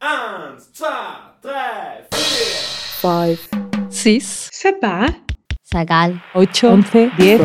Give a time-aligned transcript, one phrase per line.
[0.00, 0.87] Eins, zwei,
[1.41, 2.55] drei, vier.
[3.01, 3.39] five,
[3.89, 5.09] six, سبعة
[5.63, 7.41] سجال ocho, once, diez,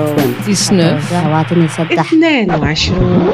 [0.47, 3.31] dix-neuf, سبعة ستة اثنان وعشرون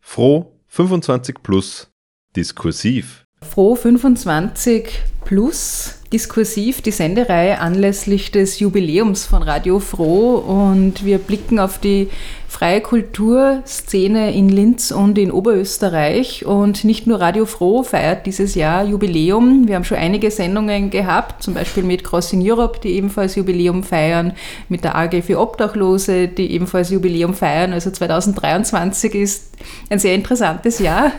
[0.00, 1.88] Froh 25 plus
[2.36, 3.24] diskursiv.
[3.42, 4.88] Froh 25
[5.24, 12.08] plus diskursiv die Sendereihe anlässlich des Jubiläums von Radio Froh und wir blicken auf die
[12.48, 18.84] freie Kulturszene in Linz und in Oberösterreich und nicht nur Radio Froh feiert dieses Jahr
[18.84, 19.68] Jubiläum.
[19.68, 24.32] Wir haben schon einige Sendungen gehabt, zum Beispiel mit Crossing Europe, die ebenfalls Jubiläum feiern,
[24.70, 27.74] mit der AG für Obdachlose, die ebenfalls Jubiläum feiern.
[27.74, 29.52] Also 2023 ist
[29.90, 31.12] ein sehr interessantes Jahr.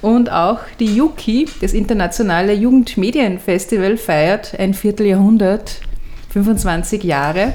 [0.00, 5.80] Und auch die Yuki, das internationale Jugendmedienfestival, feiert ein Vierteljahrhundert,
[6.30, 7.52] 25 Jahre.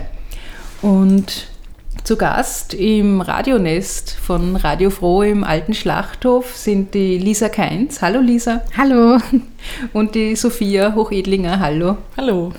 [0.84, 1.51] Und
[2.04, 8.02] zu Gast im Radionest von Radio Froh im Alten Schlachthof sind die Lisa Keins.
[8.02, 8.62] Hallo Lisa.
[8.76, 9.20] Hallo.
[9.94, 11.60] Und die Sophia Hochedlinger.
[11.60, 11.98] Hallo.
[12.18, 12.54] Hallo.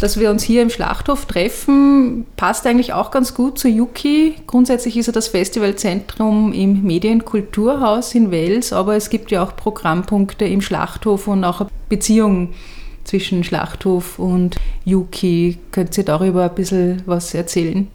[0.00, 4.34] Dass wir uns hier im Schlachthof treffen, passt eigentlich auch ganz gut zu Yuki.
[4.46, 10.44] Grundsätzlich ist er das Festivalzentrum im Medienkulturhaus in Wels, aber es gibt ja auch Programmpunkte
[10.44, 12.50] im Schlachthof und auch eine Beziehung
[13.04, 15.58] zwischen Schlachthof und Yuki.
[15.70, 17.88] Könnt ihr darüber ein bisschen was erzählen?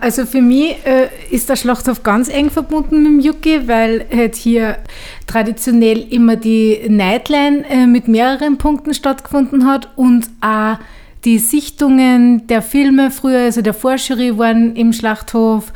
[0.00, 4.36] Also für mich äh, ist der Schlachthof ganz eng verbunden mit dem Yuki, weil halt
[4.36, 4.78] hier
[5.26, 10.78] traditionell immer die Nightline äh, mit mehreren Punkten stattgefunden hat und auch
[11.24, 15.72] die Sichtungen der Filme früher, also der Vorjury waren im Schlachthof.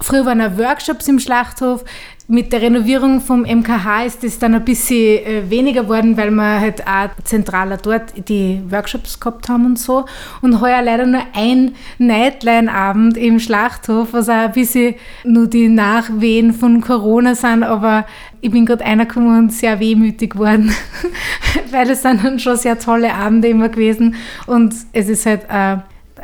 [0.00, 1.84] Früher waren auch Workshops im Schlachthof.
[2.26, 6.60] Mit der Renovierung vom MKH ist das dann ein bisschen äh, weniger geworden, weil wir
[6.60, 10.06] halt auch zentraler dort die Workshops gehabt haben und so.
[10.40, 16.54] Und heuer leider nur ein Nightline-Abend im Schlachthof, was auch ein bisschen nur die Nachwehen
[16.54, 18.06] von Corona sind, aber
[18.40, 20.74] ich bin gerade einer gekommen und sehr wehmütig geworden,
[21.70, 24.14] weil es sind dann schon sehr tolle Abende immer gewesen
[24.46, 25.76] und es ist halt äh,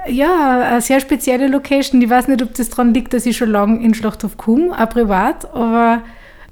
[0.08, 2.00] ja, eine sehr spezielle Location.
[2.02, 4.88] Ich weiß nicht, ob das daran liegt, dass ich schon lange in Schlachthof komme, auch
[4.88, 6.02] privat, aber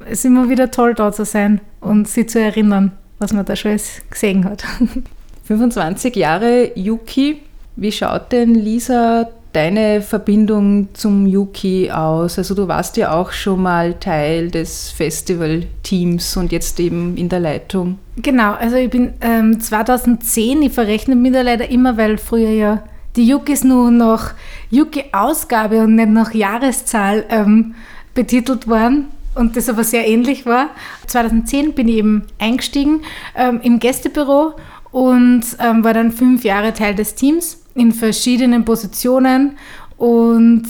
[0.05, 3.57] es ist immer wieder toll, da zu sein und sich zu erinnern, was man da
[3.57, 4.65] schon alles gesehen hat.
[5.45, 7.41] 25 Jahre Yuki.
[7.77, 12.39] Wie schaut denn, Lisa, deine Verbindung zum Yuki aus?
[12.39, 17.41] Also du warst ja auch schon mal Teil des Festivalteams und jetzt eben in der
[17.41, 17.99] Leitung.
[18.17, 22.83] Genau, also ich bin ähm, 2010, ich verrechne mich da leider immer, weil früher ja
[23.17, 24.35] die Yukis nur nach
[24.71, 27.75] Yuki-Ausgabe und nicht nach Jahreszahl ähm,
[28.15, 30.71] betitelt waren und das aber sehr ähnlich war.
[31.07, 33.03] 2010 bin ich eben eingestiegen
[33.37, 34.55] ähm, im Gästebüro
[34.91, 39.57] und ähm, war dann fünf Jahre Teil des Teams in verschiedenen Positionen
[39.97, 40.65] und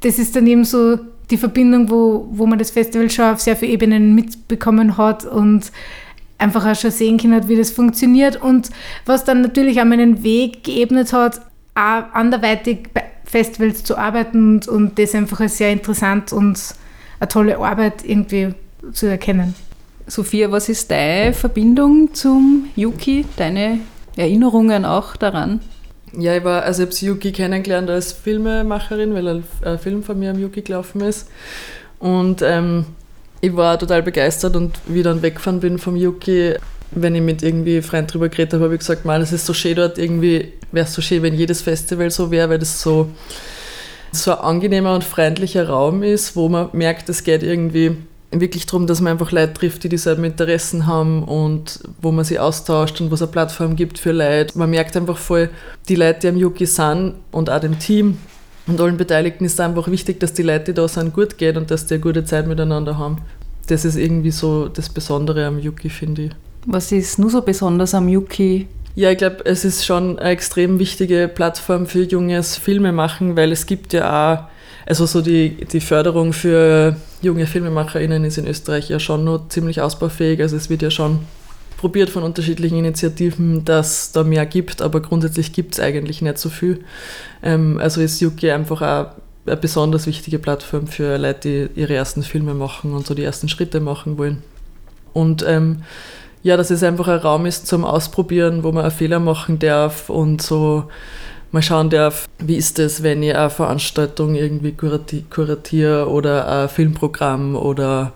[0.00, 0.98] das ist dann eben so
[1.30, 5.72] die Verbindung, wo, wo man das Festival schon auf sehr vielen Ebenen mitbekommen hat und
[6.38, 8.70] einfach auch schon sehen können, wie das funktioniert und
[9.06, 11.40] was dann natürlich auch meinen Weg geebnet hat,
[11.74, 16.60] anderweitig bei Festivals zu arbeiten und, und das einfach als sehr interessant und
[17.18, 18.54] eine tolle Arbeit irgendwie
[18.92, 19.54] zu erkennen.
[20.06, 23.24] Sophia, was ist deine Verbindung zum Yuki?
[23.36, 23.80] Deine
[24.16, 25.60] Erinnerungen auch daran?
[26.18, 30.18] Ja, ich war, also ich habe Yuki kennengelernt als Filmemacherin, weil ein, ein Film von
[30.18, 31.28] mir am Yuki gelaufen ist.
[31.98, 32.84] Und ähm,
[33.40, 36.56] ich war total begeistert und wie ich dann weggefahren bin vom Yuki,
[36.94, 39.54] wenn ich mit irgendwie Freunden drüber geredet habe, habe ich gesagt, man, es ist so
[39.54, 43.10] schön dort, irgendwie wäre es so schön, wenn jedes Festival so wäre, weil das so,
[44.12, 47.96] so ein angenehmer und freundlicher Raum ist, wo man merkt, es geht irgendwie
[48.30, 52.38] wirklich darum, dass man einfach Leute trifft, die dieselben Interessen haben und wo man sie
[52.38, 54.58] austauscht und wo es eine Plattform gibt für Leute.
[54.58, 55.50] Man merkt einfach voll,
[55.88, 58.18] die Leute, die am Yuki sind und auch dem Team
[58.66, 61.70] und allen Beteiligten ist einfach wichtig, dass die Leute, die da sind, gut geht und
[61.70, 63.18] dass die eine gute Zeit miteinander haben.
[63.66, 66.32] Das ist irgendwie so das Besondere am Yuki, finde ich.
[66.66, 68.68] Was ist nur so besonders am Yuki?
[68.94, 73.66] Ja, ich glaube, es ist schon eine extrem wichtige Plattform für junges Filmemachen, weil es
[73.66, 74.44] gibt ja auch,
[74.86, 79.80] also so die, die Förderung für junge FilmemacherInnen ist in Österreich ja schon noch ziemlich
[79.80, 80.40] ausbaufähig.
[80.40, 81.20] Also es wird ja schon
[81.78, 86.48] probiert von unterschiedlichen Initiativen, dass da mehr gibt, aber grundsätzlich gibt es eigentlich nicht so
[86.48, 86.84] viel.
[87.42, 89.06] Ähm, also ist Yuki einfach auch
[89.46, 93.48] eine besonders wichtige Plattform für Leute, die ihre ersten Filme machen und so die ersten
[93.48, 94.42] Schritte machen wollen.
[95.12, 95.82] Und ähm,
[96.42, 100.10] ja, dass es einfach ein Raum ist zum Ausprobieren, wo man einen Fehler machen darf
[100.10, 100.84] und so
[101.52, 106.68] mal schauen darf, wie ist es, wenn ich eine Veranstaltung irgendwie kurati kuratiere oder ein
[106.68, 108.12] Filmprogramm oder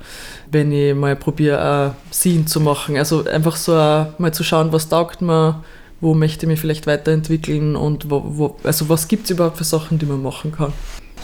[0.51, 2.97] wenn ich mal probiere, ein Scene zu machen.
[2.97, 5.63] Also einfach so mal zu schauen, was taugt mir,
[6.01, 9.65] wo möchte ich mich vielleicht weiterentwickeln und wo, wo also was gibt es überhaupt für
[9.65, 10.73] Sachen, die man machen kann.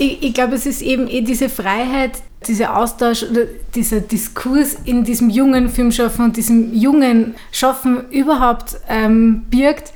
[0.03, 2.13] Ich, ich glaube, es ist eben eh diese Freiheit,
[2.47, 3.45] dieser Austausch oder
[3.75, 9.93] dieser Diskurs in diesem jungen Filmschaffen und diesem jungen Schaffen überhaupt ähm, birgt.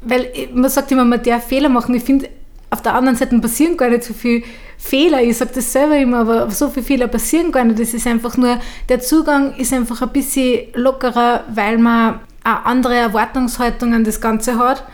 [0.00, 1.94] Weil man sagt immer, man darf Fehler machen.
[1.94, 2.28] Ich finde,
[2.70, 4.42] auf der anderen Seite passieren gar nicht so viele
[4.78, 5.22] Fehler.
[5.22, 7.78] Ich sage das selber immer, aber so viele Fehler passieren gar nicht.
[7.78, 8.58] Das ist einfach nur,
[8.88, 14.58] der Zugang ist einfach ein bisschen lockerer, weil man eine andere Erwartungshaltung an das Ganze
[14.58, 14.84] hat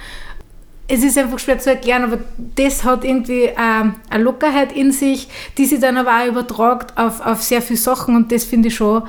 [0.89, 2.19] es ist einfach schwer zu erklären, aber
[2.57, 7.25] das hat irgendwie ähm, eine Lockerheit in sich, die sich dann aber auch übertragt auf,
[7.25, 9.03] auf sehr viele Sachen und das finde ich schon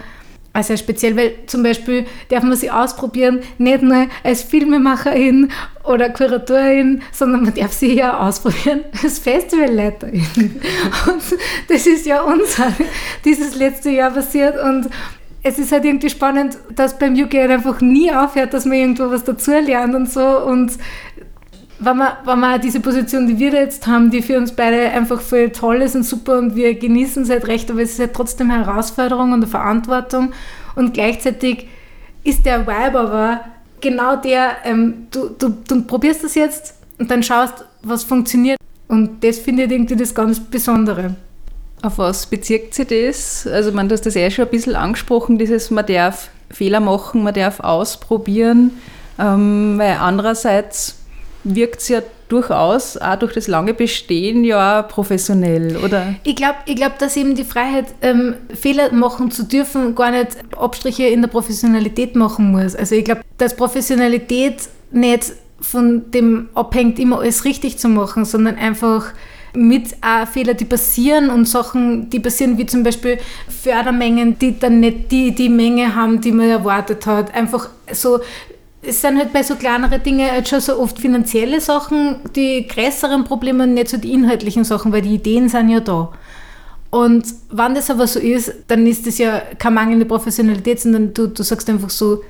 [0.61, 5.49] sehr speziell, weil zum Beispiel darf man sie ausprobieren, nicht nur als Filmemacherin
[5.83, 10.61] oder Kuratorin, sondern man darf sie ja ausprobieren als Festivalleiterin.
[11.07, 11.23] Und
[11.69, 12.55] das ist ja uns
[13.25, 14.89] dieses letzte Jahr passiert und
[15.45, 19.25] es ist halt irgendwie spannend, dass beim halt einfach nie aufhört, dass man irgendwo was
[19.25, 20.71] dazu lernt und so und
[21.83, 25.21] wenn wir, wenn wir diese Position, die wir jetzt haben, die für uns beide einfach
[25.21, 28.13] voll toll ist und super und wir genießen es halt recht, aber es ist halt
[28.13, 30.33] trotzdem eine Herausforderung und eine Verantwortung
[30.75, 31.67] und gleichzeitig
[32.23, 33.41] ist der Vibe aber
[33.81, 38.57] genau der, ähm, du, du, du probierst das jetzt und dann schaust, was funktioniert
[38.87, 41.15] und das finde ich irgendwie das ganz Besondere.
[41.81, 43.45] Auf was bezieht sich das?
[43.45, 47.23] Also man, du hast das eh schon ein bisschen angesprochen, dieses man darf Fehler machen,
[47.23, 48.71] man darf ausprobieren,
[49.19, 51.02] ähm, weil andererseits
[51.43, 56.15] wirkt es ja durchaus auch durch das lange Bestehen ja professionell, oder?
[56.23, 60.37] Ich glaube, ich glaub, dass eben die Freiheit, ähm, Fehler machen zu dürfen, gar nicht
[60.57, 62.75] Abstriche in der Professionalität machen muss.
[62.75, 68.55] Also ich glaube, dass Professionalität nicht von dem abhängt, immer alles richtig zu machen, sondern
[68.55, 69.13] einfach
[69.55, 74.79] mit auch Fehler, die passieren und Sachen, die passieren, wie zum Beispiel Fördermengen, die dann
[74.79, 77.33] nicht die, die Menge haben, die man erwartet hat.
[77.35, 78.19] Einfach so
[78.85, 83.23] es sind halt bei so kleineren Dingen halt schon so oft finanzielle Sachen, die größeren
[83.23, 86.11] Probleme und nicht so die inhaltlichen Sachen, weil die Ideen sind ja da.
[86.89, 91.27] Und wenn das aber so ist, dann ist das ja keine mangelnde Professionalität, sondern du,
[91.27, 92.21] du sagst einfach so,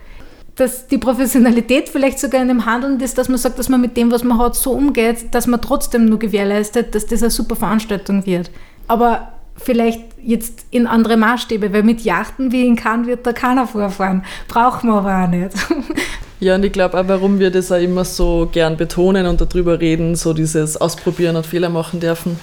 [0.55, 3.97] dass die Professionalität vielleicht sogar in dem Handeln ist, dass man sagt, dass man mit
[3.97, 7.55] dem, was man hat, so umgeht, dass man trotzdem nur gewährleistet, dass das eine super
[7.55, 8.51] Veranstaltung wird.
[8.87, 13.67] Aber vielleicht jetzt in andere Maßstäbe, weil mit Yachten wie in Cannes wird da keiner
[13.67, 14.23] vorfahren.
[14.47, 15.51] Braucht man aber auch nicht.
[16.39, 19.79] Ja, und ich glaube auch, warum wir das auch immer so gern betonen und darüber
[19.79, 22.39] reden, so dieses Ausprobieren und Fehler machen dürfen,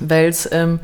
[0.00, 0.80] weil es ähm,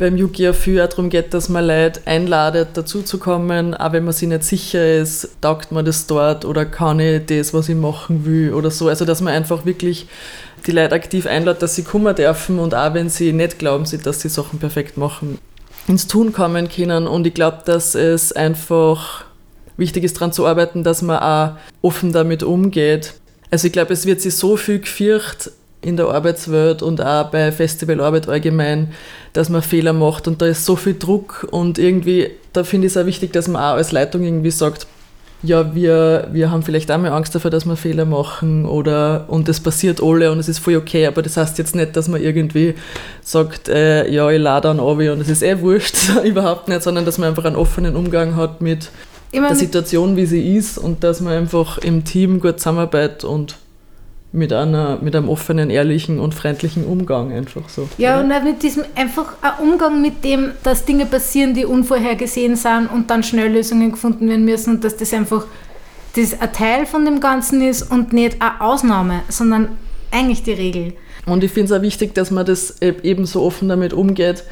[0.00, 4.14] beim Yuki ja viel auch darum geht, dass man Leute einladet, dazuzukommen, auch wenn man
[4.14, 8.24] sich nicht sicher ist, taugt man das dort oder kann ich das, was ich machen
[8.24, 8.88] will oder so.
[8.88, 10.08] Also, dass man einfach wirklich
[10.66, 14.20] die Leute aktiv einlädt, dass sie kommen dürfen und auch wenn sie nicht glauben, dass
[14.20, 15.38] sie Sachen perfekt machen,
[15.86, 17.06] ins Tun kommen können.
[17.06, 19.24] Und ich glaube, dass es einfach
[19.80, 23.14] wichtig ist, daran zu arbeiten, dass man auch offen damit umgeht.
[23.50, 25.50] Also ich glaube, es wird sich so viel gefürcht
[25.82, 28.92] in der Arbeitswelt und auch bei Festivalarbeit allgemein,
[29.32, 32.92] dass man Fehler macht und da ist so viel Druck und irgendwie, da finde ich
[32.92, 34.86] es auch wichtig, dass man auch als Leitung irgendwie sagt,
[35.42, 39.48] ja, wir, wir haben vielleicht auch mal Angst davor, dass wir Fehler machen oder und
[39.48, 42.22] es passiert alle und es ist voll okay, aber das heißt jetzt nicht, dass man
[42.22, 42.74] irgendwie
[43.22, 47.06] sagt, äh, ja, ich lade an Obi und es ist eh wurscht, überhaupt nicht, sondern
[47.06, 48.90] dass man einfach einen offenen Umgang hat mit,
[49.38, 53.56] meine, der Situation, wie sie ist und dass man einfach im Team gut zusammenarbeitet und
[54.32, 57.88] mit, einer, mit einem offenen, ehrlichen und freundlichen Umgang einfach so.
[57.98, 58.36] Ja, oder?
[58.36, 63.10] und mit diesem einfach ein Umgang mit dem, dass Dinge passieren, die unvorhergesehen sind und
[63.10, 65.46] dann schnell Lösungen gefunden werden müssen und dass das einfach
[66.14, 69.70] das ein Teil von dem Ganzen ist und nicht eine Ausnahme, sondern
[70.10, 70.92] eigentlich die Regel.
[71.26, 74.44] Und ich finde es auch wichtig, dass man das e-, eben so offen damit umgeht,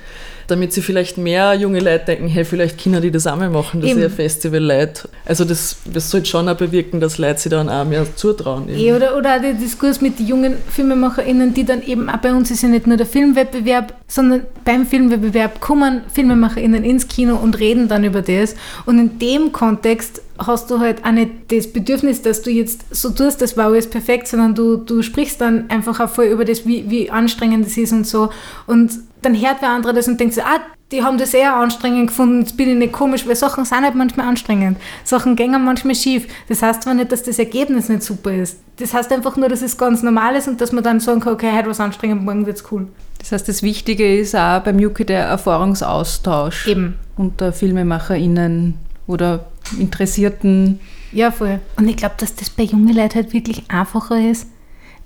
[0.48, 3.82] damit sie vielleicht mehr junge Leute denken, hey, vielleicht können die das auch mal machen,
[3.82, 5.08] dass ihr Festival Leute.
[5.26, 8.64] Also das, das sollte schon auch bewirken, dass Leute sich dann auch mehr zutrauen.
[8.68, 12.32] E oder, oder auch der Diskurs mit den jungen FilmemacherInnen, die dann eben auch bei
[12.32, 17.58] uns ist ja nicht nur der Filmwettbewerb, sondern beim Filmwettbewerb kommen FilmemacherInnen ins Kino und
[17.58, 18.54] reden dann über das.
[18.86, 23.10] Und in dem Kontext hast du halt auch nicht das Bedürfnis, dass du jetzt so
[23.10, 26.66] tust, das war alles perfekt, sondern du, du sprichst dann einfach auch voll über das,
[26.66, 28.30] wie, wie anstrengend es ist und so.
[28.66, 30.60] Und dann hört wer andere das und denkt so, ah,
[30.90, 33.94] die haben das eher anstrengend gefunden, jetzt bin ich nicht komisch, weil Sachen sind halt
[33.94, 34.78] manchmal anstrengend.
[35.04, 36.26] Sachen gehen manchmal schief.
[36.48, 38.58] Das heißt zwar nicht, dass das Ergebnis nicht super ist.
[38.76, 41.34] Das heißt einfach nur, dass es ganz normal ist und dass man dann sagen kann,
[41.34, 42.88] okay, heute was anstrengend, morgen wird's cool.
[43.18, 46.94] Das heißt, das Wichtige ist auch beim Yuki der Erfahrungsaustausch Eben.
[47.16, 48.74] unter FilmemacherInnen
[49.06, 49.46] oder
[49.78, 50.80] Interessierten.
[51.12, 51.60] Ja, voll.
[51.76, 54.46] Und ich glaube, dass das bei jungen Leuten halt wirklich einfacher ist,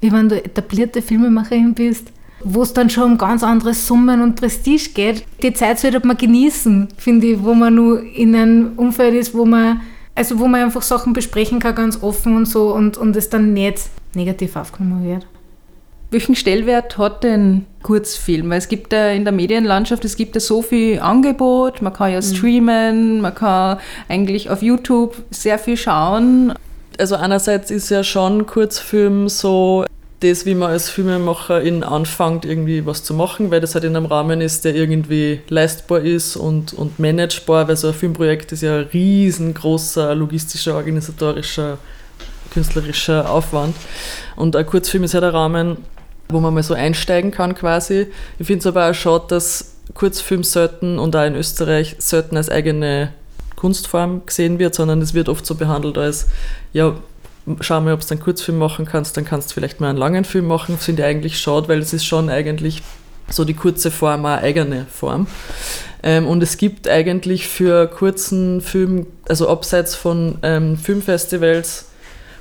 [0.01, 2.13] wie wenn du etablierte Filmemacherin bist,
[2.45, 5.25] wo es dann schon um ganz andere Summen und Prestige geht.
[5.43, 9.45] Die Zeit sollte man genießen, finde ich, wo man nur in einem Umfeld ist, wo
[9.45, 9.81] man,
[10.15, 13.53] also wo man einfach Sachen besprechen kann, ganz offen und so und, und es dann
[13.53, 15.27] nicht negativ aufgenommen wird.
[16.11, 18.51] Welchen Stellwert hat denn Kurzfilm?
[18.51, 22.13] Weil es gibt ja in der Medienlandschaft, es gibt ja so viel Angebot, man kann
[22.13, 22.23] ja Mhm.
[22.23, 23.79] streamen, man kann
[24.11, 26.53] eigentlich auf YouTube sehr viel schauen.
[26.99, 29.87] Also einerseits ist ja schon Kurzfilm so
[30.23, 34.07] das, wie man als Filmemacherin anfängt, irgendwie was zu machen, weil das halt in einem
[34.07, 38.79] Rahmen ist, der irgendwie leistbar ist und, und managebar, weil so ein Filmprojekt ist ja
[38.79, 41.79] ein riesengroßer logistischer, organisatorischer,
[42.53, 43.75] künstlerischer Aufwand.
[44.37, 45.79] Und ein Kurzfilm ist ja der Rahmen,
[46.29, 48.07] wo man mal so einsteigen kann quasi.
[48.39, 52.49] Ich finde es aber auch schade, dass Kurzfilm selten und auch in Österreich selten als
[52.49, 53.13] eigene
[53.57, 56.29] Kunstform gesehen wird, sondern es wird oft so behandelt als,
[56.73, 56.95] ja,
[57.61, 60.25] schau mal, ob du einen Kurzfilm machen kannst, dann kannst du vielleicht mal einen langen
[60.25, 60.79] Film machen.
[60.79, 62.83] Finde ich eigentlich schade, weil es ist schon eigentlich
[63.29, 65.27] so die kurze Form eine eigene Form.
[66.03, 71.87] Ähm, und es gibt eigentlich für kurzen Film, also abseits von ähm, Filmfestivals,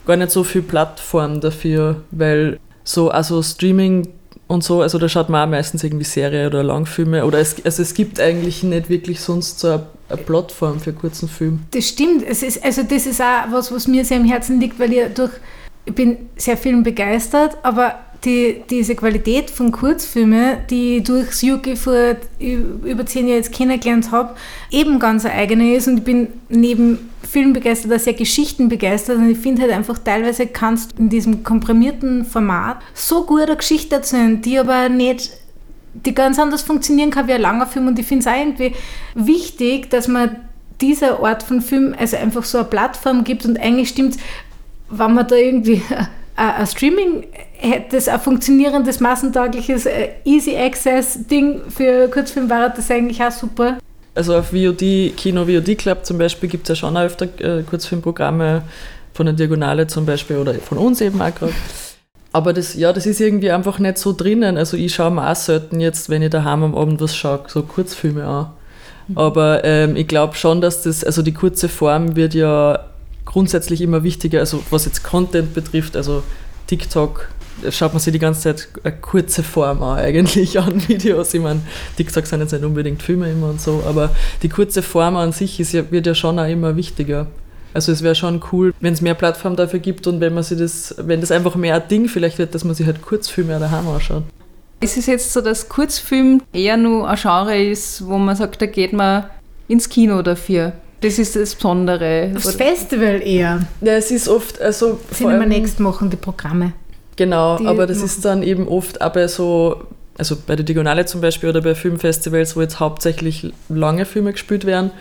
[0.06, 4.08] gar nicht so viel Plattform dafür, weil so, also Streaming
[4.48, 7.82] und so, also da schaut man auch meistens irgendwie Serie oder Langfilme oder es, also
[7.82, 9.84] es gibt eigentlich nicht wirklich sonst so eine,
[10.18, 11.60] Plattform für kurzen Film.
[11.72, 12.24] Das stimmt.
[12.28, 15.14] Es ist, also das ist auch was, was mir sehr am Herzen liegt, weil ich
[15.14, 15.32] durch,
[15.86, 22.16] ich bin sehr filmbegeistert, aber die, diese Qualität von Kurzfilmen, die ich durchs Yuki vor
[22.40, 24.36] über zehn Jahren jetzt kennengelernt habe,
[24.70, 29.38] eben ganz eine eigene ist und ich bin neben Filmbegeistert auch sehr geschichtenbegeistert und ich
[29.38, 34.60] finde halt einfach teilweise kannst in diesem komprimierten Format so gut eine Geschichte erzählen, die
[34.60, 35.32] aber nicht
[35.94, 38.74] die ganz anders funktionieren kann wie ein langer Film und ich finde es auch irgendwie
[39.16, 40.38] wichtig, dass man
[40.80, 44.18] dieser Art von Film also einfach so eine Plattform gibt und eigentlich stimmt
[44.92, 45.82] wenn man da irgendwie
[46.36, 52.90] ein Streaming hätte, das ein funktionierendes, massentaugliches äh, Easy Access Ding für Kurzfilm wäre das
[52.92, 53.78] eigentlich auch super.
[54.14, 58.64] Also auf VOD, Kino VOD Club zum Beispiel gibt es ja schon öfter äh, Kurzfilmprogramme
[59.14, 61.54] von der Diagonale zum Beispiel oder von uns eben auch gerade.
[62.34, 64.58] Aber das, ja, das ist irgendwie einfach nicht so drinnen.
[64.58, 67.64] Also ich schaue mir auch selten jetzt, wenn ich daheim am Abend was schaue, so
[67.64, 68.52] Kurzfilme an.
[69.16, 72.80] Aber ähm, ich glaube schon, dass das, also die kurze Form wird ja
[73.26, 76.24] grundsätzlich immer wichtiger, also was jetzt Content betrifft, also
[76.68, 77.28] TikTok,
[77.62, 81.34] da schaut man sich die ganze Zeit eine kurze Form an, eigentlich an Videos.
[81.34, 81.62] Ich meine,
[81.98, 84.12] TikTok sind jetzt nicht unbedingt Filme immer und so, aber
[84.42, 87.28] die kurze Form an sich ist ja, wird ja schon auch immer wichtiger.
[87.74, 90.58] Also es wäre schon cool, wenn es mehr Plattformen dafür gibt und wenn man sich
[90.58, 93.88] das, wenn das einfach mehr ein Ding vielleicht wird, dass man sich halt Kurzfilme daheim
[93.88, 94.24] anschaut.
[94.82, 98.66] Ist es jetzt so, dass Kurzfilm eher nur ein Genre ist, wo man sagt, da
[98.66, 99.26] geht man
[99.68, 100.74] ins Kino dafür?
[101.02, 102.32] Das ist das Besondere.
[102.36, 103.66] Aufs Festival eher.
[103.82, 106.74] Ja, es ist oft, also allem- Next machen die Programme.
[107.16, 108.06] Genau, die aber das machen.
[108.08, 109.84] ist dann eben oft auch bei so,
[110.18, 114.66] also bei der Diagonale zum Beispiel oder bei Filmfestivals, wo jetzt hauptsächlich lange Filme gespielt
[114.66, 114.92] werden,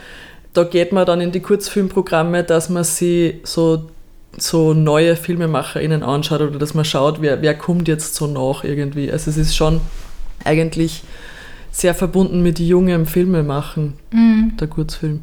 [0.53, 3.89] da geht man dann in die Kurzfilmprogramme, dass man sich so,
[4.37, 9.11] so neue FilmemacherInnen anschaut oder dass man schaut, wer, wer kommt jetzt so nach irgendwie.
[9.11, 9.81] Also es ist schon
[10.45, 11.03] eigentlich
[11.71, 13.95] sehr verbunden mit jungem Filmemachen,
[14.59, 15.23] der Kurzfilm.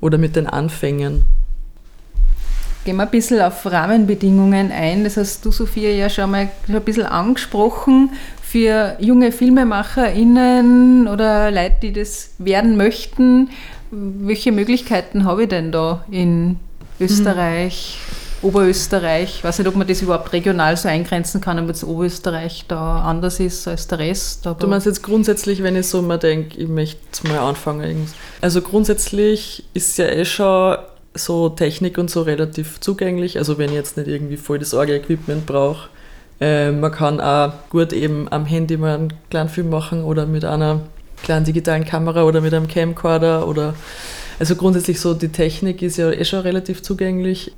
[0.00, 1.24] Oder mit den Anfängen.
[2.84, 5.04] Gehen wir ein bisschen auf Rahmenbedingungen ein.
[5.04, 8.10] Das hast du, Sophia, ja schon mal ein bisschen angesprochen.
[8.42, 13.50] Für junge FilmemacherInnen oder Leute, die das werden möchten,
[13.92, 16.58] welche Möglichkeiten habe ich denn da in
[16.98, 17.98] Österreich,
[18.40, 19.36] Oberösterreich?
[19.36, 23.02] Ich weiß nicht, ob man das überhaupt regional so eingrenzen kann, ob jetzt Oberösterreich da
[23.02, 24.46] anders ist als der Rest.
[24.46, 28.06] Du meinst jetzt grundsätzlich, wenn ich so mal denke, ich möchte mal anfangen.
[28.40, 30.78] Also grundsätzlich ist ja eh schon
[31.14, 33.36] so Technik und so relativ zugänglich.
[33.36, 35.90] Also wenn ich jetzt nicht irgendwie voll das Orgel-Equipment brauche.
[36.40, 40.46] Äh, man kann auch gut eben am Handy mal einen kleinen Film machen oder mit
[40.46, 40.80] einer
[41.22, 43.74] kleinen digitalen Kamera oder mit einem Camcorder oder
[44.38, 47.52] also grundsätzlich so die Technik ist ja eh schon relativ zugänglich.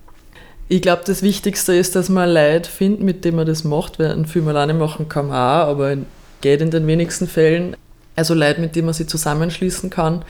[0.68, 4.10] Ich glaube, das Wichtigste ist, dass man Leute findet, mit denen man das macht, weil
[4.10, 5.96] einen Film alleine machen kann man auch, aber
[6.40, 7.76] geht in den wenigsten Fällen.
[8.16, 10.24] Also Leute, mit denen man sich zusammenschließen kann.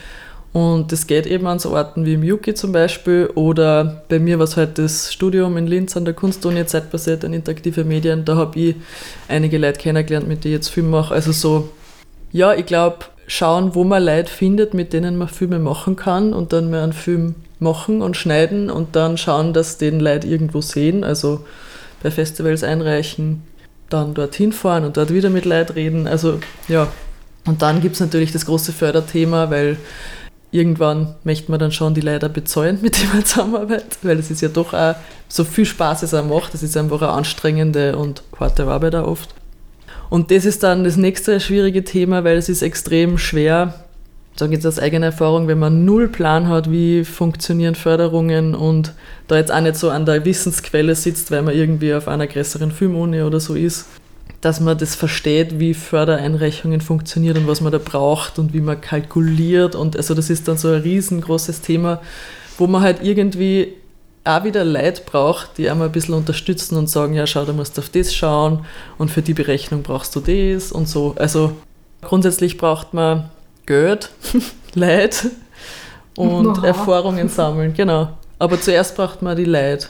[0.52, 4.38] Und das geht eben an so Orten wie im Yuki zum Beispiel oder bei mir
[4.38, 8.24] war es halt das Studium in Linz an der Kunstuni zeitbasiert an interaktive Medien.
[8.24, 8.76] Da habe ich
[9.26, 11.12] einige Leute kennengelernt, mit denen ich jetzt Film mache.
[11.12, 11.70] Also so,
[12.30, 16.52] ja, ich glaube, schauen, wo man Leute findet, mit denen man Filme machen kann und
[16.52, 21.04] dann mal einen Film machen und schneiden und dann schauen, dass den Leute irgendwo sehen,
[21.04, 21.44] also
[22.02, 23.42] bei Festivals einreichen,
[23.88, 26.06] dann dorthin fahren und dort wieder mit Leuten reden.
[26.06, 26.88] Also ja,
[27.46, 29.76] und dann gibt es natürlich das große Förderthema, weil
[30.50, 34.40] irgendwann möchte man dann schon die Leute bezahlen, mit denen man zusammenarbeitet, weil es ist
[34.40, 34.94] ja doch auch
[35.28, 39.08] so viel Spaß es auch macht, das ist einfach eine anstrengende und harte Arbeit auch
[39.08, 39.34] oft.
[40.10, 43.84] Und das ist dann das nächste schwierige Thema, weil es ist extrem schwer,
[44.36, 48.92] sage jetzt aus eigener Erfahrung, wenn man null Plan hat, wie funktionieren Förderungen und
[49.28, 52.72] da jetzt auch nicht so an der Wissensquelle sitzt, weil man irgendwie auf einer größeren
[52.72, 53.86] Filmuni oder so ist,
[54.40, 58.80] dass man das versteht, wie Fördereinreichungen funktionieren und was man da braucht und wie man
[58.80, 59.74] kalkuliert.
[59.74, 62.02] Und also das ist dann so ein riesengroßes Thema,
[62.58, 63.74] wo man halt irgendwie
[64.24, 67.78] auch wieder Leute braucht, die einmal ein bisschen unterstützen und sagen, ja schau, du musst
[67.78, 68.64] auf das schauen
[68.96, 71.14] und für die Berechnung brauchst du das und so.
[71.18, 71.52] Also
[72.00, 73.28] grundsätzlich braucht man
[73.66, 74.10] Geld,
[74.74, 75.26] Leid
[76.16, 76.66] und Aha.
[76.66, 78.08] Erfahrungen sammeln, genau.
[78.38, 79.88] Aber zuerst braucht man die Leid,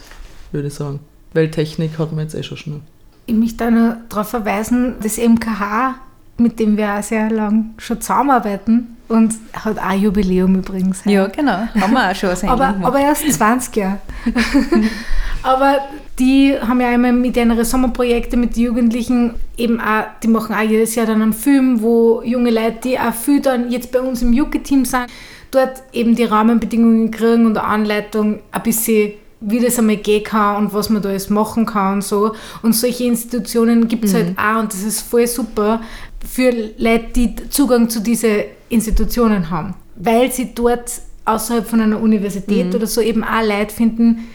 [0.51, 0.99] würde ich sagen.
[1.33, 2.81] Weil Technik hat man jetzt eh schon schnell.
[3.25, 5.95] Ich möchte da noch darauf verweisen, das MKH,
[6.37, 11.03] mit dem wir auch sehr lang schon zusammenarbeiten und hat auch ein Jubiläum übrigens.
[11.05, 11.67] Ja, genau.
[11.79, 13.99] Haben wir auch schon Sendung aber, aber erst 20 Jahre.
[15.43, 15.79] aber
[16.19, 20.95] die haben ja immer mit ihren Sommerprojekte mit Jugendlichen eben auch, die machen auch jedes
[20.95, 24.33] Jahr dann einen Film, wo junge Leute, die auch viel dann jetzt bei uns im
[24.33, 25.07] Juke-Team sind,
[25.51, 29.13] dort eben die Rahmenbedingungen kriegen und eine Anleitung ein bisschen
[29.47, 32.33] wie das einmal gehen kann und was man da alles machen kann und so.
[32.63, 35.81] Und solche Institutionen gibt es halt auch und das ist voll super
[36.27, 39.75] für Leute, die Zugang zu diesen Institutionen haben.
[39.95, 40.91] Weil sie dort
[41.25, 44.27] außerhalb von einer Universität oder so eben auch Leute finden,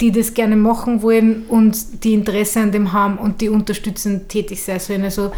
[0.00, 4.62] die das gerne machen wollen und die Interesse an dem haben und die unterstützend tätig
[4.62, 5.02] sein sollen.
[5.02, 5.32] Also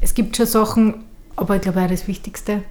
[0.00, 0.94] es gibt schon Sachen,
[1.36, 2.62] aber ich glaube auch das Wichtigste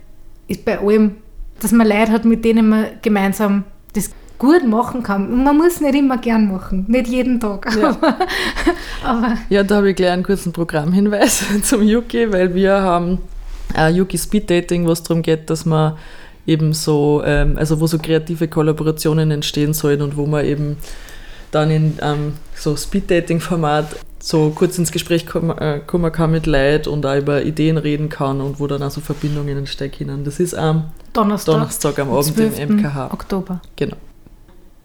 [0.48, 1.16] ist bei allem,
[1.60, 3.64] dass man Leute hat, mit denen man gemeinsam
[3.94, 4.12] das
[4.44, 5.32] gut machen kann.
[5.32, 7.74] Und man muss nicht immer gern machen, nicht jeden Tag.
[7.80, 7.98] Ja.
[9.04, 13.20] Aber, Ja, da habe ich gleich einen kurzen Programmhinweis zum Yuki, weil wir haben
[13.74, 15.94] ein Yuki Speed Dating, wo es darum geht, dass man
[16.46, 20.76] eben so, ähm, also wo so kreative Kollaborationen entstehen sollen und wo man eben
[21.52, 26.32] dann in ähm, so Speed Dating Format so kurz ins Gespräch kommen, äh, kommen kann
[26.32, 29.92] mit Leuten und auch über Ideen reden kann und wo dann auch so Verbindungen entstehen
[29.92, 30.26] können.
[30.26, 32.60] Das ist am Donnerstag, Donnerstag am Abend 12.
[32.60, 33.14] im MKH.
[33.14, 33.62] Oktober.
[33.78, 33.96] Genau.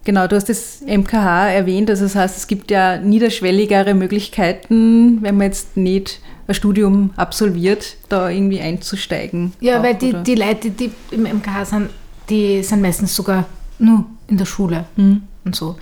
[0.05, 5.37] Genau, du hast das MKH erwähnt, also das heißt, es gibt ja niederschwelligere Möglichkeiten, wenn
[5.37, 9.53] man jetzt nicht ein Studium absolviert, da irgendwie einzusteigen.
[9.59, 10.23] Ja, auch, weil die, oder?
[10.23, 11.89] die Leute, die im MKH sind,
[12.29, 13.45] die sind meistens sogar
[13.77, 15.23] nur in der Schule Hm.
[15.45, 15.75] und so.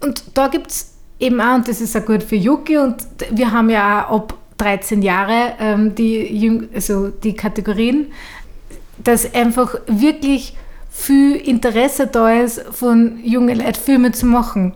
[0.00, 2.96] Und da gibt es eben auch, und das ist auch gut für Yuki, und
[3.30, 8.08] wir haben ja auch ab 13 Jahre ähm, die, also die Kategorien,
[9.02, 10.56] dass einfach wirklich
[10.90, 14.74] viel Interesse da ist, von jungen Leuten Filme zu machen.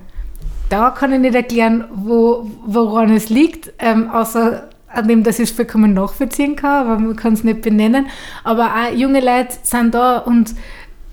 [0.69, 5.51] Da kann ich nicht erklären, wo, woran es liegt, ähm, außer an dem, dass ich
[5.51, 8.07] es vollkommen nachvollziehen kann, aber man kann es nicht benennen.
[8.45, 10.55] Aber auch junge Leute sind da und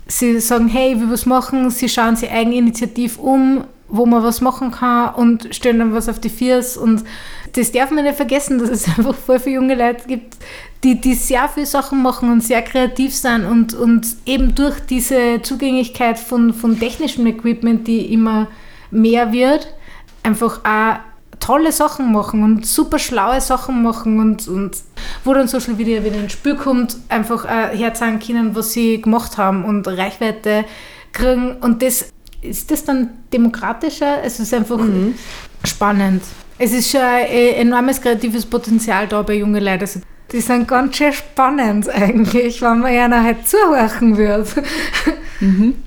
[0.07, 4.41] sie sagen, hey, ich will was machen, sie schauen sich eigeninitiativ um, wo man was
[4.41, 7.03] machen kann und stellen dann was auf die Viers und
[7.53, 10.37] das darf man nicht vergessen, dass es einfach voll viele junge Leute gibt,
[10.83, 15.41] die, die sehr viele Sachen machen und sehr kreativ sind und, und eben durch diese
[15.41, 18.47] Zugänglichkeit von, von technischem Equipment, die immer
[18.91, 19.73] mehr wird,
[20.23, 20.99] einfach auch
[21.39, 24.77] tolle Sachen machen und super schlaue Sachen machen und, und
[25.23, 29.37] wo dann Social Media wieder ins Spiel kommt, einfach äh, herzeigen können, was sie gemacht
[29.37, 30.65] haben und Reichweite
[31.13, 31.53] kriegen.
[31.61, 34.23] Und das ist das dann demokratischer?
[34.23, 34.79] Es ist einfach
[35.65, 36.23] spannend.
[36.57, 39.81] Es ist schon ein äh, enormes kreatives Potenzial da bei jungen Leuten.
[39.81, 44.45] Also, die sind ganz schön spannend eigentlich, wenn man ihnen halt zuhören würde.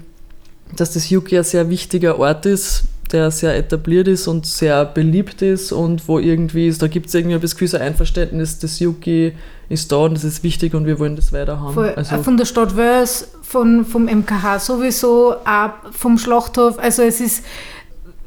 [0.76, 5.42] dass das Yuki ein sehr wichtiger Ort ist, der sehr etabliert ist und sehr beliebt
[5.42, 9.34] ist und wo irgendwie ist, da gibt es irgendwie ein Einverständnis, das Yuki
[9.70, 11.74] ist da und das ist wichtig und wir wollen das weiter haben.
[11.74, 16.78] Voll, Also, von der Stadt Wels, von, vom MKH sowieso, auch vom Schlachthof.
[16.80, 17.46] Also es ist,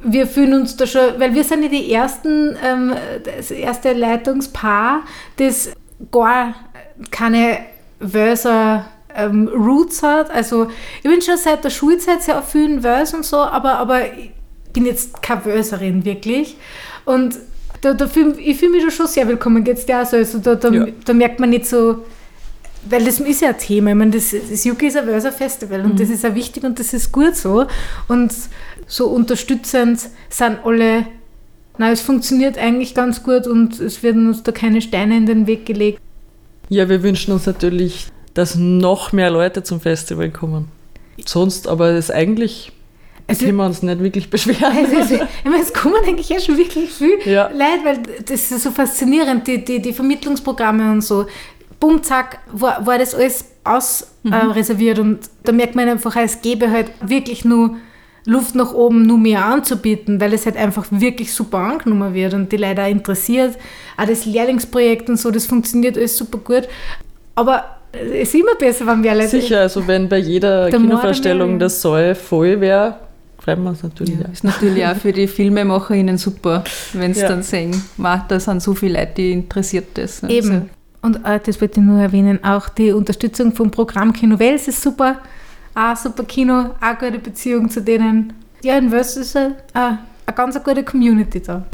[0.03, 5.03] wir fühlen uns da schon, weil wir sind ja die ersten, ähm, das erste Leitungspaar,
[5.37, 5.71] das
[6.11, 6.55] gar
[7.11, 7.59] keine
[8.01, 10.31] Verser ähm, Roots hat.
[10.31, 10.69] Also
[11.03, 14.01] ich bin schon seit der Schulzeit sehr auf vielen Verse und so, aber, aber
[14.79, 16.57] bin jetzt keine Verserin wirklich.
[17.05, 17.37] Und
[17.81, 20.17] da, da fühl, ich fühle mich da schon sehr willkommen, dir auch so.
[20.17, 20.87] Also da, da, Ja.
[21.05, 22.05] da merkt man nicht so,
[22.89, 23.91] weil das ist ja ein Thema.
[23.91, 26.79] Ich meine, das, das Yuki ist ein Verser Festival und das ist auch wichtig und
[26.79, 27.67] das ist gut so.
[28.07, 28.33] Und
[28.87, 31.07] so unterstützend sind alle,
[31.77, 35.47] na, es funktioniert eigentlich ganz gut und es werden uns da keine Steine in den
[35.49, 36.01] Weg gelegt.
[36.69, 40.69] Ja, wir wünschen uns natürlich, dass noch mehr Leute zum Festival kommen.
[41.27, 42.71] Sonst, aber es eigentlich
[43.29, 44.87] Also- können wir uns nicht wirklich beschweren.
[44.99, 47.49] Also, ich meine, es kommen eigentlich ja schon wirklich viel Ja.
[47.49, 51.27] Leute, weil das ist so faszinierend, die, die, die Vermittlungsprogramme und so.
[51.79, 56.41] Bumm, zack, war, war das alles ausreserviert äh, reserviert und da merkt man einfach, es
[56.41, 57.77] gäbe halt wirklich nur
[58.25, 62.51] Luft nach oben, nur mehr anzubieten, weil es halt einfach wirklich super angenommen wird und
[62.51, 63.57] die Leute auch interessiert.
[63.97, 66.69] Auch das Lehrlingsprojekt und so, das funktioniert alles super gut.
[67.35, 70.91] Aber es ist immer besser, wenn wir Leute Sicher, also wenn bei jeder Der Mord
[70.91, 72.97] Kinovorstellung am das Soll voll wäre,
[73.49, 74.15] schreiben wir es natürlich.
[74.15, 74.33] Ja, Ja.
[74.33, 77.29] ist natürlich auch für die FilmemacherInnen super, wenn sie Ja.
[77.29, 80.23] dann sehen, "Wow, da sind so viele Leute, die interessiert das.
[80.23, 80.71] Also, Eben.
[81.01, 84.83] Und äh, das wollte ich nur erwähnen, auch die Unterstützung vom Programm Kino Wels ist
[84.83, 85.17] super.
[85.75, 88.33] Auch super Kino, auch gute Beziehung zu denen.
[88.63, 91.65] Ja, in Wels ist eine, eine, eine ganz gute Community da.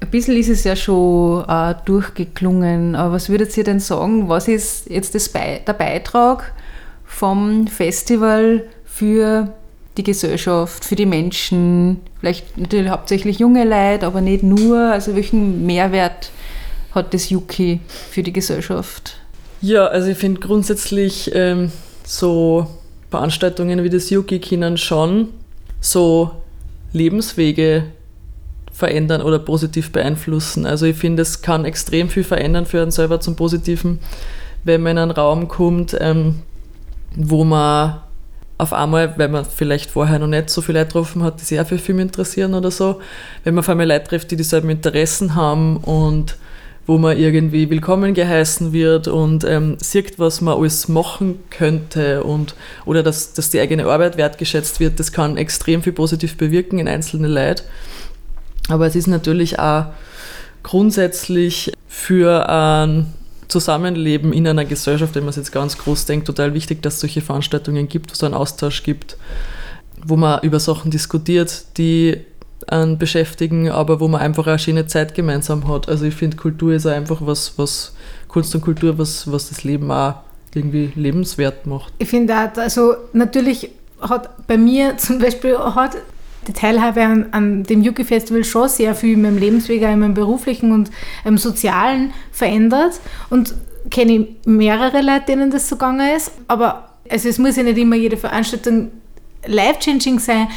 [0.00, 4.48] Ein bisschen ist es ja schon äh, durchgeklungen, aber was würdet ihr denn sagen, was
[4.48, 6.52] ist jetzt das Be der Beitrag
[7.04, 9.48] vom Festival für
[9.96, 15.64] die Gesellschaft, für die Menschen, vielleicht natürlich hauptsächlich junge Leute, aber nicht nur, also welchen
[15.66, 16.30] Mehrwert
[16.92, 17.80] hat das Yuki
[18.10, 19.16] für die Gesellschaft?
[19.60, 21.70] Ja, also ich finde grundsätzlich ähm,
[22.04, 22.66] so
[23.10, 25.28] Veranstaltungen wie das Yuki können schon
[25.80, 26.30] so
[26.92, 27.84] Lebenswege
[28.72, 30.66] verändern oder positiv beeinflussen.
[30.66, 34.00] Also ich finde, es kann extrem viel verändern für einen selber zum Positiven,
[34.64, 36.42] wenn man in einen Raum kommt, ähm,
[37.14, 38.00] wo man
[38.56, 41.60] auf einmal, weil man vielleicht vorher noch nicht so viele Leute getroffen hat, die sich
[41.60, 43.00] auch für Film interessieren oder so,
[43.42, 46.36] wenn man auf einmal Leute trifft, die dieselben Interessen haben und
[46.86, 52.54] wo man irgendwie willkommen geheißen wird und ähm, sieht, was man alles machen könnte und
[52.84, 56.86] oder dass, dass die eigene Arbeit wertgeschätzt wird, das kann extrem viel positiv bewirken in
[56.86, 57.64] einzelne Leute.
[58.68, 59.86] Aber es ist natürlich auch
[60.62, 63.12] grundsätzlich für ein
[63.48, 67.00] Zusammenleben in einer Gesellschaft, wenn man es jetzt ganz groß denkt, total wichtig, dass es
[67.00, 69.16] solche Veranstaltungen gibt, wo es einen Austausch gibt,
[70.04, 72.18] wo man über Sachen diskutiert, die
[72.66, 75.88] einen beschäftigen, aber wo man einfach eine schöne Zeit gemeinsam hat.
[75.88, 77.94] Also ich finde, Kultur ist einfach was, was
[78.28, 80.14] Kunst und Kultur, was, was das Leben auch
[80.54, 81.92] irgendwie lebenswert macht.
[81.98, 85.96] Ich finde auch, also natürlich hat bei mir zum Beispiel hat
[86.48, 90.00] die Teilhabe an, an dem Yuki Festival schon sehr viel in meinem Lebensweg, auch in
[90.00, 90.90] meinem beruflichen und
[91.24, 93.54] im sozialen verändert und
[93.90, 97.96] kenne mehrere Leute, denen das so gegangen ist, aber also es muss ja nicht immer
[97.96, 98.90] jede Veranstaltung
[99.46, 100.48] life-changing sein.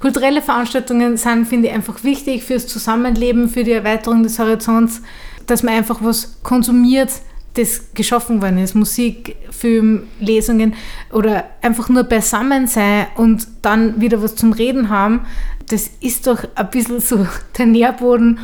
[0.00, 5.02] Kulturelle Veranstaltungen sind, finde ich, einfach wichtig fürs Zusammenleben, für die Erweiterung des Horizonts,
[5.46, 7.10] dass man einfach was konsumiert,
[7.56, 8.74] das geschaffen worden ist.
[8.74, 10.74] Musik, Film, Lesungen
[11.12, 15.26] oder einfach nur beisammen sein und dann wieder was zum Reden haben.
[15.68, 17.26] Das ist doch ein bisschen so
[17.58, 18.38] der Nährboden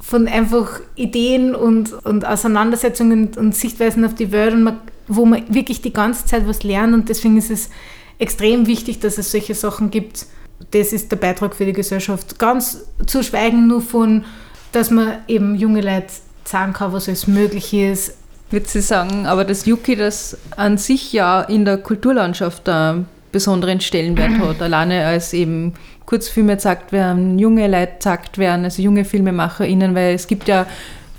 [0.00, 4.54] von einfach Ideen und, und Auseinandersetzungen und Sichtweisen auf die Welt,
[5.08, 6.94] wo man wirklich die ganze Zeit was lernt.
[6.94, 7.70] Und deswegen ist es
[8.18, 10.26] extrem wichtig, dass es solche Sachen gibt.
[10.70, 12.38] Das ist der Beitrag für die Gesellschaft.
[12.38, 14.24] Ganz zu schweigen nur von,
[14.70, 16.12] dass man eben junge Leute
[16.44, 18.14] sagen kann, was alles möglich ist.
[18.50, 23.80] Würde sie sagen, aber das Yuki, das an sich ja in der Kulturlandschaft einen besonderen
[23.80, 25.74] Stellenwert hat, alleine als eben
[26.06, 30.66] Kurzfilme gezeigt werden, junge Leute gezeigt werden, also junge FilmemacherInnen, weil es gibt ja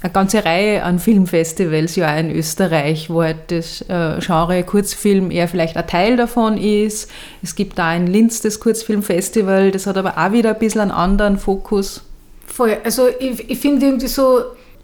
[0.01, 5.31] eine ganze Reihe an Filmfestivals ja auch in Österreich, wo halt das äh, Genre Kurzfilm
[5.31, 7.09] eher vielleicht ein Teil davon ist.
[7.43, 10.91] Es gibt da in Linz das Kurzfilmfestival, das hat aber auch wieder ein bisschen einen
[10.91, 12.03] anderen Fokus.
[12.45, 12.77] Voll.
[12.83, 14.41] Also ich, ich finde irgendwie so,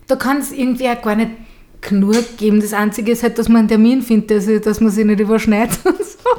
[0.07, 1.31] da kann es irgendwie auch gar nicht
[1.87, 2.61] genug geben.
[2.61, 5.79] Das Einzige ist halt, dass man einen Termin findet, also, dass man sich nicht überschneidet
[5.85, 6.29] und so.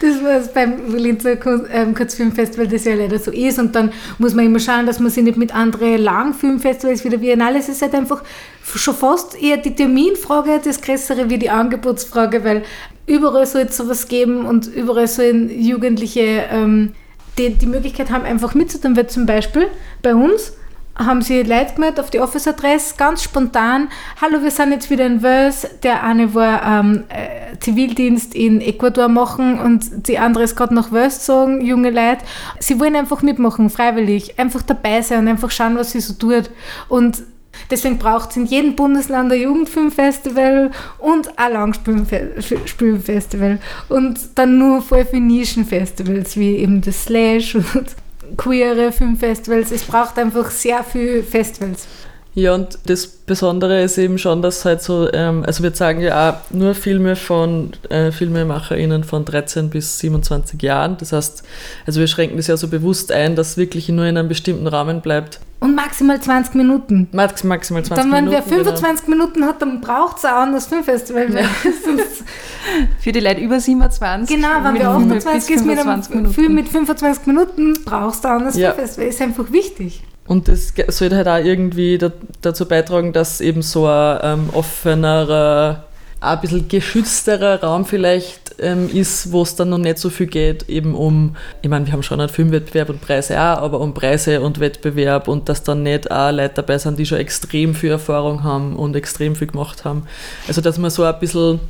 [0.00, 1.36] Das was beim Linzer
[1.72, 3.58] ähm, Kurzfilmfestival das ja leider so ist.
[3.58, 7.18] Und dann muss man immer schauen, dass man sich nicht mit anderen Langfilmfestivals wie der
[7.18, 8.22] Biennale, es ist halt einfach
[8.62, 12.62] schon fast eher die Terminfrage das Größere wie die Angebotsfrage, weil
[13.06, 16.92] überall soll es sowas geben und überall sollen Jugendliche ähm,
[17.38, 18.96] die, die Möglichkeit haben, einfach mitzutun.
[18.96, 19.68] Weil zum Beispiel
[20.02, 20.52] bei uns
[20.96, 23.88] haben sie Leute gemeldet auf die Office-Adresse, ganz spontan.
[24.20, 25.66] Hallo, wir sind jetzt wieder in Wels.
[25.82, 30.92] Der eine war ähm, äh, Zivildienst in Ecuador machen und die andere ist gerade nach
[30.92, 32.24] Wels gezogen, junge Leute.
[32.60, 36.50] Sie wollen einfach mitmachen, freiwillig, einfach dabei sein und einfach schauen, was sie so tut.
[36.88, 37.22] Und
[37.70, 43.60] Deswegen braucht es in jedem Bundesland ein Jugendfilmfestival und ein Langspielfestival.
[43.88, 47.94] Und dann nur voll für Nischenfestivals, wie eben das Slash und
[48.36, 49.70] queere Filmfestivals.
[49.70, 51.86] Es braucht einfach sehr viele Festivals.
[52.34, 56.30] Ja, und das Besondere ist eben schon, dass halt so, ähm, also wir zeigen ja
[56.30, 60.96] auch nur Filme von äh, FilmemacherInnen von 13 bis 27 Jahren.
[60.98, 61.44] Das heißt,
[61.86, 64.66] also wir schränken das ja so bewusst ein, dass es wirklich nur in einem bestimmten
[64.66, 65.38] Rahmen bleibt.
[65.60, 67.08] Und maximal 20 Minuten.
[67.12, 68.44] Max, maximal 20 dann, wenn Minuten.
[68.50, 69.16] wer 25 genau.
[69.16, 71.32] Minuten hat, dann braucht es auch ein anderes Filmfestival.
[71.32, 71.44] Ja.
[73.00, 74.36] Für die Leute über 27.
[74.36, 78.56] Genau, wenn wir 28 ist mit einem Film mit 25 Minuten, brauchst du ein anderes
[78.56, 78.72] ja.
[78.72, 79.08] Filmfestival.
[79.08, 80.02] Ist einfach wichtig.
[80.26, 81.98] Und das sollte halt auch irgendwie
[82.40, 85.84] dazu beitragen, dass eben so ein ähm, offenerer,
[86.20, 90.68] ein bisschen geschützterer Raum vielleicht ähm, ist, wo es dann noch nicht so viel geht,
[90.68, 94.40] eben um, ich meine, wir haben schon einen Filmwettbewerb und Preise auch, aber um Preise
[94.40, 98.42] und Wettbewerb und dass dann nicht auch Leute dabei sind, die schon extrem viel Erfahrung
[98.42, 100.06] haben und extrem viel gemacht haben.
[100.48, 101.60] Also, dass man so ein bisschen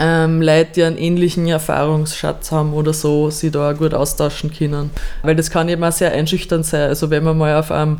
[0.00, 4.90] ähm, Leute, die einen ähnlichen Erfahrungsschatz haben oder so, sie da gut austauschen können.
[5.22, 6.88] Weil das kann eben auch sehr einschüchternd sein.
[6.88, 7.98] Also wenn man mal auf einem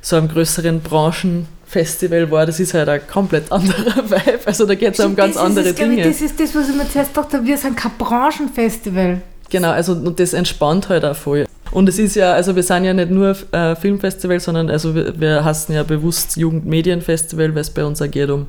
[0.00, 4.40] so einem größeren Branchenfestival war, das ist halt ein komplett anderer Vibe.
[4.46, 5.96] Also da geht es um ganz das andere ist, Dinge.
[5.96, 9.20] Ich, das ist das, was ich mir zuerst gedacht habe, wir sind kein Branchenfestival.
[9.50, 11.46] Genau, also und das entspannt halt auch voll.
[11.72, 15.18] Und es ist ja, also wir sind ja nicht nur äh, Filmfestival, sondern also wir,
[15.20, 18.46] wir hassen ja bewusst Jugendmedienfestival, weil es bei uns auch geht um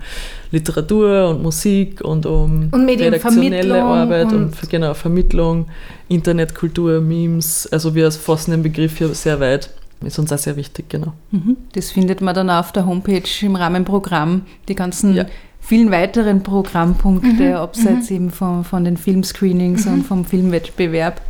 [0.51, 5.67] Literatur und Musik und um und redaktionelle Arbeit und, und, genau, Vermittlung,
[6.07, 7.67] Internetkultur, Memes.
[7.71, 9.69] Also wir fassen den Begriff hier sehr weit.
[10.03, 11.13] Ist uns auch sehr wichtig, genau.
[11.29, 11.57] Mhm.
[11.73, 15.25] Das findet man dann auch auf der Homepage im Rahmenprogramm, die ganzen ja.
[15.59, 17.55] vielen weiteren Programmpunkte, mhm.
[17.55, 18.15] abseits mhm.
[18.15, 20.03] eben von, von den Filmscreenings und mhm.
[20.03, 21.21] vom Filmwettbewerb.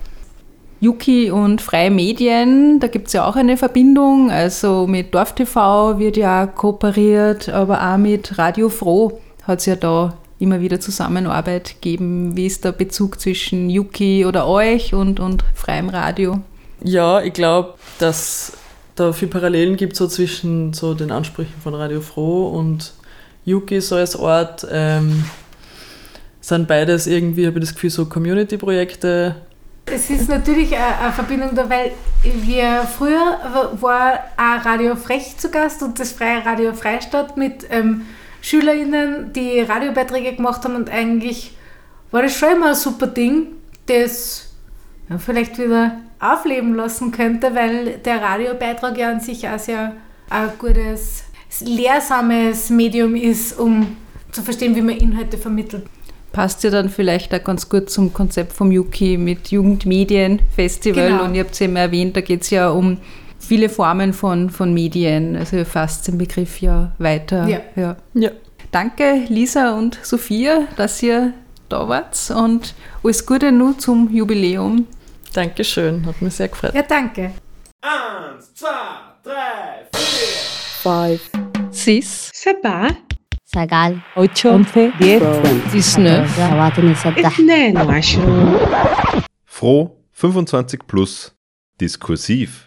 [0.82, 4.32] Yuki und Freie Medien, da gibt es ja auch eine Verbindung.
[4.32, 9.76] Also mit Dorf TV wird ja kooperiert, aber auch mit Radio Froh hat es ja
[9.76, 12.36] da immer wieder Zusammenarbeit gegeben.
[12.36, 16.40] Wie ist der Bezug zwischen Yuki oder euch und, und freiem Radio?
[16.84, 18.54] Ja, ich glaube, dass
[18.96, 22.94] da viele Parallelen gibt so zwischen so den Ansprüchen von Radio Froh und
[23.46, 24.66] Yuki so als Ort.
[24.72, 25.26] Ähm,
[26.42, 29.36] sind beides irgendwie, habe ich das Gefühl, so Community-Projekte,
[29.86, 31.92] es ist natürlich eine Verbindung da, weil
[32.24, 33.40] wir früher
[33.80, 38.06] war auch Radio Frech zu Gast und das freie Radio Freistadt mit ähm,
[38.42, 41.56] SchülerInnen, die Radiobeiträge gemacht haben und eigentlich
[42.12, 43.48] war das schon immer ein super Ding,
[43.86, 44.54] das
[45.10, 49.96] ja, vielleicht wieder aufleben lassen könnte, weil der Radiobeitrag ja an sich auch sehr
[50.30, 51.24] ein gutes,
[51.62, 53.98] lehrsames Medium ist, um
[54.32, 55.86] zu verstehen, wie man Inhalte vermittelt
[56.32, 61.10] passt ja dann vielleicht auch ganz gut zum Konzept vom Yuki mit Jugendmedienfestival.
[61.10, 61.24] Genau.
[61.26, 62.98] Und ihr habt es ja immer erwähnt, da geht es ja um
[63.40, 65.36] viele Formen von, von Medien.
[65.36, 67.48] Also ihr fasst den Begriff ja weiter.
[67.48, 67.60] Ja.
[67.76, 67.98] ja.
[68.14, 68.32] ja.
[68.72, 71.34] Danke, Lisa und Sophia, dass ihr
[71.68, 74.88] da wart und alles Gute nur zum Jubiläum.
[75.34, 76.74] Dankeschön, hat mich sehr gefreut.
[76.74, 77.34] Ja, danke.
[77.82, 78.70] Eins, zwei,
[79.24, 80.82] drei, vier.
[80.82, 81.22] Five.
[81.72, 82.32] Six.
[82.34, 82.90] Sabah.
[83.51, 85.23] سجال ocho, once, diez,
[85.73, 86.41] dix-neuf,
[87.19, 88.59] اثنان وعشرون
[89.47, 91.33] Froh 25 plus
[91.79, 92.65] diskursiv.